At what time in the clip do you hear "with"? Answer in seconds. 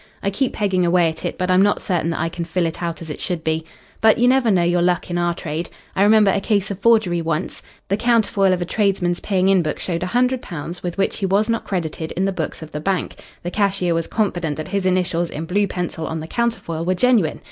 10.81-10.97